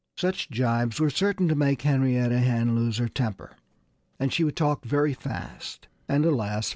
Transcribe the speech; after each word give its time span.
Such 0.17 0.49
jibes 0.49 0.99
were 0.99 1.11
certain 1.11 1.47
to 1.47 1.53
make 1.53 1.83
Henrietta 1.83 2.39
Hen 2.39 2.73
lose 2.73 2.97
her 2.97 3.07
temper. 3.07 3.55
And 4.19 4.33
she 4.33 4.43
would 4.43 4.55
talk 4.55 4.83
very 4.83 5.13
fast 5.13 5.87
(and, 6.09 6.25
alas! 6.25 6.67